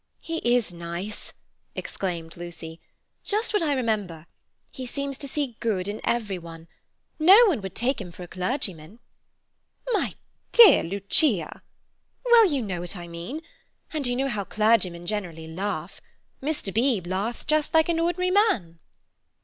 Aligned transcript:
"He 0.19 0.37
is 0.37 0.73
nice," 0.73 1.31
exclaimed 1.75 2.35
Lucy. 2.35 2.81
"Just 3.23 3.53
what 3.53 3.61
I 3.61 3.73
remember. 3.75 4.25
He 4.71 4.87
seems 4.87 5.15
to 5.19 5.27
see 5.27 5.57
good 5.59 5.87
in 5.87 6.01
everyone. 6.03 6.67
No 7.19 7.39
one 7.45 7.61
would 7.61 7.75
take 7.75 8.01
him 8.01 8.11
for 8.11 8.23
a 8.23 8.27
clergyman." 8.27 8.97
"My 9.93 10.15
dear 10.53 10.81
Lucia—" 10.83 11.61
"Well, 12.25 12.47
you 12.47 12.63
know 12.63 12.81
what 12.81 12.97
I 12.97 13.07
mean. 13.07 13.41
And 13.93 14.07
you 14.07 14.15
know 14.15 14.27
how 14.27 14.43
clergymen 14.43 15.05
generally 15.05 15.45
laugh; 15.47 16.01
Mr. 16.41 16.73
Beebe 16.73 17.07
laughs 17.07 17.45
just 17.45 17.75
like 17.75 17.87
an 17.87 17.99
ordinary 17.99 18.31
man." 18.31 18.79